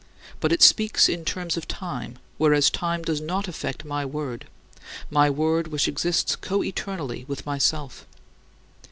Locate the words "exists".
5.87-6.35